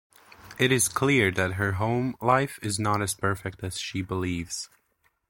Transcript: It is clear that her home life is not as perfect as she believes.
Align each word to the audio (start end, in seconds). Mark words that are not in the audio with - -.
It 0.57 0.71
is 0.71 0.87
clear 0.87 1.29
that 1.29 1.53
her 1.61 1.73
home 1.73 2.15
life 2.19 2.57
is 2.63 2.79
not 2.79 3.03
as 3.03 3.13
perfect 3.13 3.63
as 3.63 3.79
she 3.79 4.01
believes. 4.01 4.67